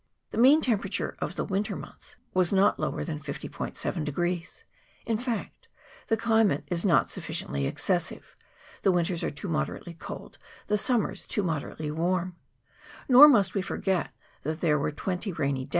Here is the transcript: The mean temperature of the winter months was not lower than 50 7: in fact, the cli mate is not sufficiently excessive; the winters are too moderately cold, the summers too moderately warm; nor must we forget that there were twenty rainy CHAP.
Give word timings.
The 0.31 0.39
mean 0.39 0.61
temperature 0.61 1.15
of 1.19 1.35
the 1.35 1.45
winter 1.45 1.75
months 1.75 2.15
was 2.33 2.51
not 2.51 2.79
lower 2.79 3.03
than 3.03 3.19
50 3.19 3.51
7: 3.73 4.43
in 5.05 5.17
fact, 5.19 5.67
the 6.07 6.17
cli 6.17 6.43
mate 6.43 6.63
is 6.71 6.83
not 6.83 7.11
sufficiently 7.11 7.67
excessive; 7.67 8.35
the 8.81 8.91
winters 8.91 9.23
are 9.23 9.29
too 9.29 9.47
moderately 9.47 9.93
cold, 9.93 10.39
the 10.65 10.79
summers 10.79 11.27
too 11.27 11.43
moderately 11.43 11.91
warm; 11.91 12.35
nor 13.07 13.27
must 13.27 13.53
we 13.53 13.61
forget 13.61 14.09
that 14.41 14.61
there 14.61 14.79
were 14.79 14.89
twenty 14.91 15.31
rainy 15.31 15.65
CHAP. 15.67 15.69